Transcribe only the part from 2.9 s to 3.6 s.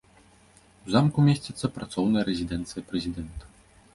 прэзідэнта.